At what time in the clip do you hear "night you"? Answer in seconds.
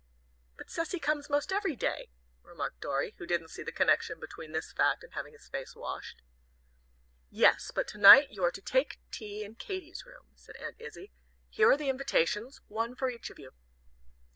7.99-8.43